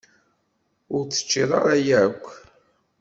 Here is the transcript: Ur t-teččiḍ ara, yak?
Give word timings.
Ur 0.95 1.01
t-teččiḍ 1.03 1.51
ara, 1.59 1.75
yak? 1.87 2.23